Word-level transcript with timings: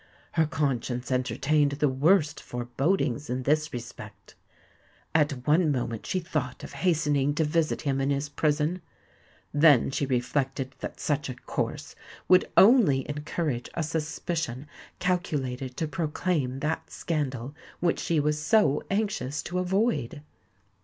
Her 0.31 0.47
conscience 0.47 1.11
entertained 1.11 1.73
the 1.73 1.87
worst 1.87 2.39
forebodings 2.39 3.29
in 3.29 3.43
this 3.43 3.71
respect. 3.71 4.33
At 5.13 5.45
one 5.45 5.71
moment 5.71 6.07
she 6.07 6.19
thought 6.19 6.63
of 6.63 6.73
hastening 6.73 7.35
to 7.35 7.43
visit 7.43 7.81
him 7.83 8.01
in 8.01 8.09
his 8.09 8.27
prison: 8.27 8.81
then 9.53 9.91
she 9.91 10.07
reflected 10.07 10.73
that 10.79 10.99
such 10.99 11.29
a 11.29 11.35
course 11.35 11.93
would 12.27 12.49
only 12.57 13.07
encourage 13.07 13.69
a 13.75 13.83
suspicion 13.83 14.65
calculated 14.97 15.77
to 15.77 15.87
proclaim 15.87 16.61
that 16.61 16.89
scandal 16.89 17.53
which 17.79 17.99
she 17.99 18.19
was 18.19 18.41
so 18.41 18.81
anxious 18.89 19.43
to 19.43 19.59
avoid. 19.59 20.23